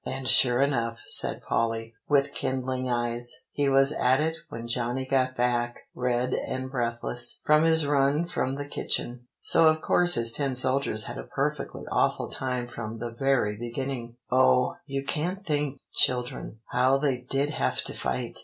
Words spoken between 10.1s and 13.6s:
his tin soldiers had a perfectly awful time from the very